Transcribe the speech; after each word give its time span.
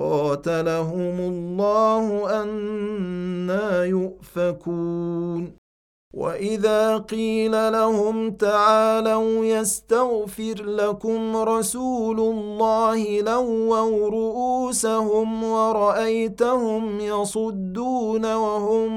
قاتلهم 0.00 1.20
الله 1.20 2.30
أنا 2.42 3.84
يؤفكون. 3.84 5.60
وإذا 6.14 6.98
قيل 6.98 7.72
لهم 7.72 8.30
تعالوا 8.30 9.44
يستغفر 9.44 10.64
لكم 10.64 11.36
رسول 11.36 12.20
الله 12.20 13.20
لووا 13.20 14.08
رؤوسهم 14.08 15.44
ورأيتهم 15.44 17.00
يصدون 17.00 18.34
وهم 18.34 18.90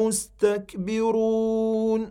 مستكبرون. 0.00 2.10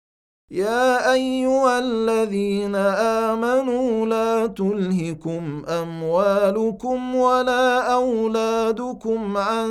يا 0.51 1.13
أيها 1.13 1.79
الذين 1.79 2.75
آمنوا 2.75 4.05
لا 4.05 4.47
تلهكم 4.47 5.63
أموالكم 5.67 7.15
ولا 7.15 7.93
أولادكم 7.93 9.37
عن 9.37 9.69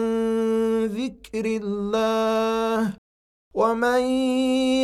ذكر 0.87 1.45
الله 1.45 2.93
ومن 3.55 4.01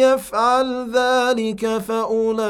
يفعل 0.04 0.90
ذلك 0.92 1.78
فأولئك 1.78 2.46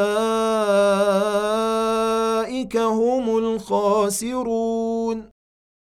هم 2.77 3.39
الخاسرون 3.39 5.37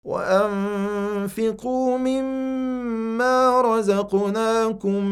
وأنفقوا 0.06 1.98
مما 1.98 3.62
رزقناكم 3.62 5.06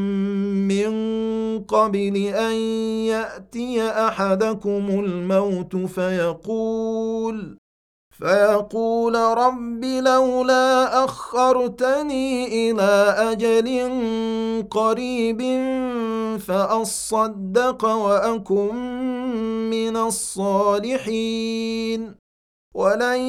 من 0.68 0.93
قبل 1.73 2.17
أن 2.17 2.53
يأتي 3.09 3.84
أحدكم 3.84 4.85
الموت 4.89 5.75
فيقول 5.75 7.57
فيقول 8.17 9.16
رب 9.16 9.83
لولا 9.85 11.03
أخرتني 11.03 12.45
إلى 12.72 13.16
أجل 13.17 13.67
قريب 14.72 15.41
فأصدق 16.39 17.85
وأكن 17.85 18.75
من 19.69 19.97
الصالحين. 19.97 21.44
ولن 22.73 23.19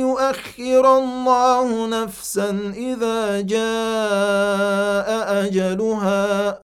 يؤخر 0.00 0.98
الله 0.98 1.86
نفسا 1.86 2.72
إذا 2.76 3.40
جاء 3.40 5.08
أجلها. 5.44 6.63